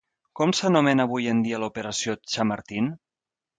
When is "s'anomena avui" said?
0.59-1.29